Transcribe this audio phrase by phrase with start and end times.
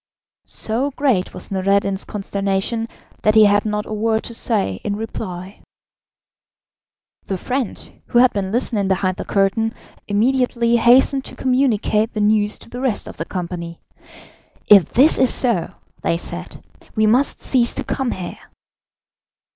[0.47, 2.87] So great was Noureddin's consternation
[3.21, 5.61] that he had not a word to say in reply.
[7.25, 9.75] The friend, who had been listening behind the curtain,
[10.07, 13.79] immediately hastened to communicate the news to the rest of the company.
[14.65, 15.71] "If this is so,"
[16.01, 16.65] they said,
[16.95, 18.39] "we must cease to come here."